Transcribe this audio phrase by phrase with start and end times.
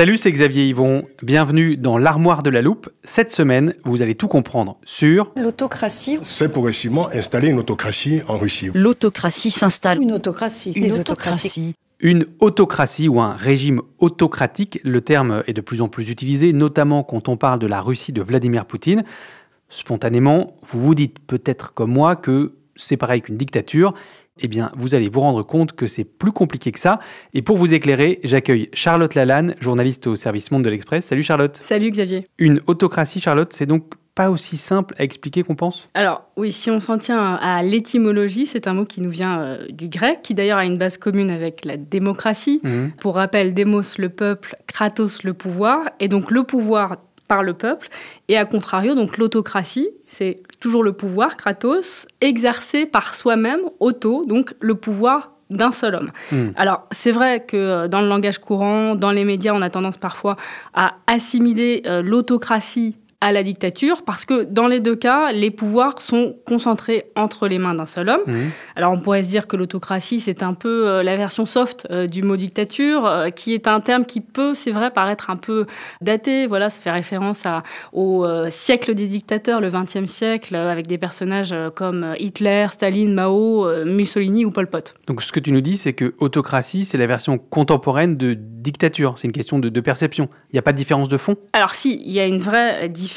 [0.00, 1.06] Salut, c'est Xavier Yvon.
[1.22, 2.88] Bienvenue dans l'armoire de la loupe.
[3.04, 8.70] Cette semaine, vous allez tout comprendre sur L'autocratie, C'est progressivement installer une autocratie en Russie.
[8.72, 10.00] L'autocratie s'installe.
[10.00, 10.72] Une autocratie.
[10.72, 11.74] Des autocraties.
[12.00, 14.80] une autocratie ou un régime autocratique.
[14.84, 18.14] Le terme est de plus en plus utilisé, notamment quand on parle de la Russie
[18.14, 19.04] de Vladimir Poutine.
[19.68, 23.92] Spontanément, vous vous dites peut-être comme moi que c'est pareil qu'une dictature.
[24.42, 26.98] Eh bien, vous allez vous rendre compte que c'est plus compliqué que ça.
[27.34, 31.04] Et pour vous éclairer, j'accueille Charlotte Lalanne, journaliste au service Monde de l'Express.
[31.04, 31.60] Salut Charlotte.
[31.62, 32.26] Salut Xavier.
[32.38, 35.88] Une autocratie, Charlotte, c'est donc pas aussi simple à expliquer qu'on pense?
[35.94, 39.66] Alors oui, si on s'en tient à l'étymologie, c'est un mot qui nous vient euh,
[39.70, 42.60] du grec, qui d'ailleurs a une base commune avec la démocratie.
[42.62, 42.92] Mhm.
[43.00, 46.96] Pour rappel, démos le peuple, kratos le pouvoir, et donc le pouvoir
[47.30, 47.86] par le peuple,
[48.26, 54.52] et à contrario, donc l'autocratie, c'est toujours le pouvoir, kratos, exercé par soi-même, auto, donc
[54.58, 56.10] le pouvoir d'un seul homme.
[56.32, 56.52] Mhm.
[56.56, 59.96] Alors, c'est vrai que euh, dans le langage courant, dans les médias, on a tendance
[59.96, 60.34] parfois
[60.74, 66.00] à assimiler euh, l'autocratie à la dictature, parce que dans les deux cas, les pouvoirs
[66.00, 68.22] sont concentrés entre les mains d'un seul homme.
[68.26, 68.50] Mhm.
[68.76, 72.06] Alors on pourrait se dire que l'autocratie, c'est un peu euh, la version soft euh,
[72.06, 75.66] du mot dictature, euh, qui est un terme qui peut, c'est vrai, paraître un peu
[76.00, 76.46] daté.
[76.46, 81.54] Voilà, ça fait référence à, au siècle des dictateurs, le XXe siècle, avec des personnages
[81.74, 84.94] comme Hitler, Staline, Mao, Mussolini ou Pol Pot.
[85.06, 89.14] Donc ce que tu nous dis, c'est que autocratie, c'est la version contemporaine de dictature.
[89.16, 90.28] C'est une question de, de perception.
[90.50, 91.36] Il n'y a pas de différence de fond?
[91.52, 93.09] Alors si, il y a une vraie différence,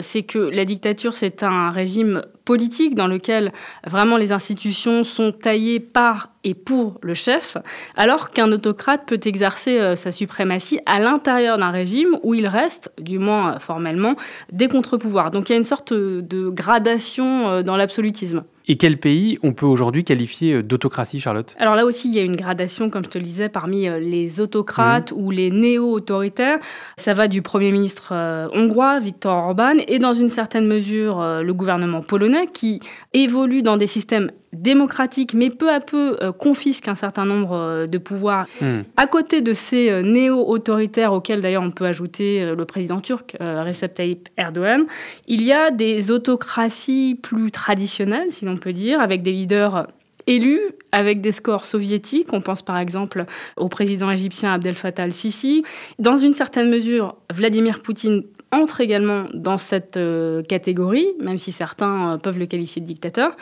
[0.00, 3.52] c'est que la dictature, c'est un régime politique dans lequel
[3.86, 7.56] vraiment les institutions sont taillées par et pour le chef,
[7.96, 12.90] alors qu'un autocrate peut exercer euh, sa suprématie à l'intérieur d'un régime où il reste,
[12.98, 14.16] du moins euh, formellement,
[14.50, 15.30] des contre-pouvoirs.
[15.30, 18.42] Donc il y a une sorte de gradation euh, dans l'absolutisme.
[18.68, 21.54] Et quel pays on peut aujourd'hui qualifier euh, d'autocratie, Charlotte?
[21.58, 23.98] Alors là aussi, il y a une gradation, comme je te le disais, parmi euh,
[23.98, 26.58] les autocrates ou les néo-autoritaires.
[26.96, 31.54] Ça va du Premier ministre euh, hongrois, Viktor Orban, et dans une certaine mesure, le
[31.54, 32.80] gouvernement polonais, qui
[33.12, 37.86] évolue dans des systèmes démocratiques, mais peu à peu euh, confisque un certain nombre euh,
[37.86, 38.46] de pouvoirs.
[38.60, 38.80] Hmm.
[38.96, 43.36] À côté de ces euh, néo-autoritaires, auxquels d'ailleurs on peut ajouter euh, le président turc,
[43.40, 44.84] Recep Tayyip Erdogan,
[45.26, 49.86] il y a des autocraties plus traditionnelles, si l'on peut dire, avec des leaders
[50.26, 50.60] élus
[50.92, 52.32] avec des scores soviétiques.
[52.32, 53.24] On pense par exemple
[53.56, 55.64] au président égyptien Abdel Fattah al-Sisi.
[55.98, 62.12] Dans une certaine mesure, Vladimir Poutine entre également dans cette euh, catégorie, même si certains
[62.12, 63.34] euh, peuvent le qualifier de dictateur.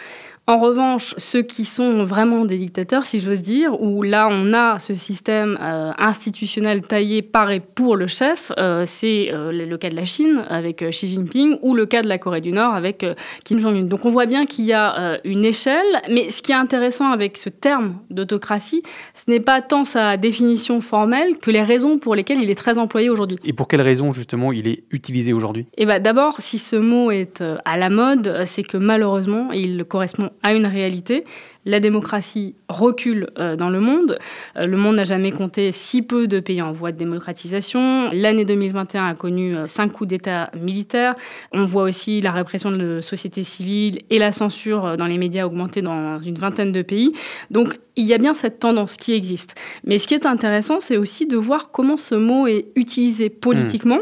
[0.47, 4.81] En revanche, ceux qui sont vraiment des dictateurs, si j'ose dire, où là on a
[4.81, 9.91] ce système euh, institutionnel taillé par et pour le chef, euh, c'est euh, le cas
[9.91, 13.07] de la Chine avec Xi Jinping ou le cas de la Corée du Nord avec
[13.45, 13.85] Kim Jong-un.
[13.85, 17.37] Donc on voit bien qu'il y a une échelle, mais ce qui est intéressant avec
[17.37, 18.83] ce terme d'autocratie,
[19.15, 22.77] ce n'est pas tant sa définition formelle que les raisons pour lesquelles il est très
[22.77, 23.39] employé aujourd'hui.
[23.45, 25.67] Et pour quelles raisons, justement, il est utilisé aujourd'hui?
[25.77, 30.31] Eh ben, D'abord, si ce mot est à la mode, c'est que malheureusement, il correspond
[30.43, 31.25] à une réalité.
[31.67, 34.19] La démocratie recule euh, dans le monde.
[34.57, 38.11] Euh, le monde n'a jamais compté si peu de pays en voie de démocratisation.
[38.13, 41.15] L'année 2021 a connu euh, cinq coups d'État militaires.
[41.53, 45.45] On voit aussi la répression de la société civile et la censure dans les médias
[45.45, 47.13] augmenter dans une vingtaine de pays.
[47.51, 49.55] Donc, il y a bien cette tendance qui existe.
[49.85, 54.01] Mais ce qui est intéressant, c'est aussi de voir comment ce mot est utilisé politiquement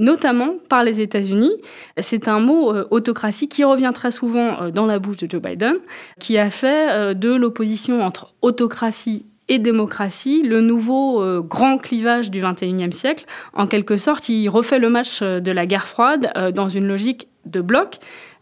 [0.00, 1.52] notamment par les États-Unis.
[1.98, 5.40] C'est un mot euh, autocratie qui revient très souvent euh, dans la bouche de Joe
[5.40, 5.76] Biden,
[6.18, 12.40] qui a fait euh, de l'opposition entre autocratie et démocratie, le nouveau grand clivage du
[12.40, 13.24] XXIe siècle.
[13.52, 17.60] En quelque sorte, il refait le match de la guerre froide dans une logique de
[17.60, 17.98] bloc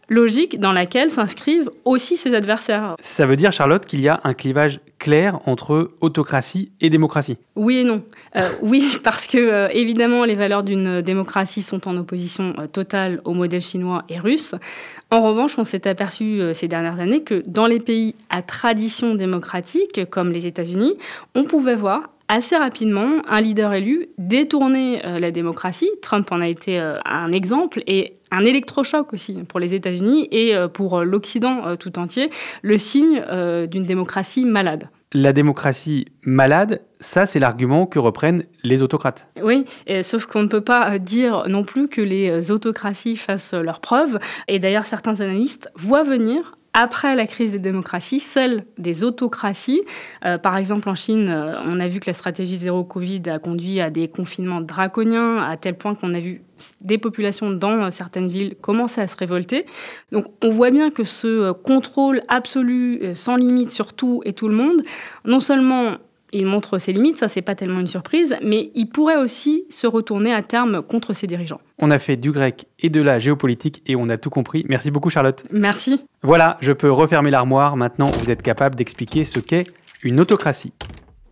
[0.09, 2.95] logique dans laquelle s'inscrivent aussi ses adversaires.
[2.99, 7.77] Ça veut dire, Charlotte, qu'il y a un clivage clair entre autocratie et démocratie Oui
[7.77, 8.03] et non.
[8.35, 13.21] Euh, oui, parce que euh, évidemment, les valeurs d'une démocratie sont en opposition euh, totale
[13.23, 14.55] au modèle chinois et russe.
[15.09, 20.07] En revanche, on s'est aperçu ces dernières années que dans les pays à tradition démocratique,
[20.11, 20.97] comme les États-Unis,
[21.33, 25.89] on pouvait voir assez rapidement un leader élu détourner la démocratie.
[26.01, 30.67] Trump en a été un exemple et un électrochoc aussi pour les États-Unis et euh,
[30.67, 32.29] pour l'Occident euh, tout entier,
[32.61, 34.89] le signe euh, d'une démocratie malade.
[35.11, 39.27] La démocratie malade, ça c'est l'argument que reprennent les autocrates.
[39.41, 39.65] Oui,
[40.03, 44.19] sauf qu'on ne peut pas dire non plus que les autocraties fassent leurs preuves.
[44.47, 49.81] Et d'ailleurs, certains analystes voient venir après la crise des démocraties, celle des autocraties.
[50.25, 53.39] Euh, par exemple, en Chine, euh, on a vu que la stratégie zéro Covid a
[53.39, 56.41] conduit à des confinements draconiens, à tel point qu'on a vu
[56.81, 59.65] des populations dans euh, certaines villes commencer à se révolter.
[60.11, 64.55] Donc on voit bien que ce contrôle absolu, sans limite sur tout et tout le
[64.55, 64.81] monde,
[65.25, 65.97] non seulement
[66.31, 69.87] il montre ses limites, ça c'est pas tellement une surprise, mais il pourrait aussi se
[69.87, 71.61] retourner à terme contre ses dirigeants.
[71.77, 74.65] On a fait du grec et de la géopolitique et on a tout compris.
[74.67, 75.43] Merci beaucoup Charlotte.
[75.51, 76.01] Merci.
[76.21, 77.77] Voilà, je peux refermer l'armoire.
[77.77, 79.65] Maintenant, vous êtes capable d'expliquer ce qu'est
[80.03, 80.73] une autocratie.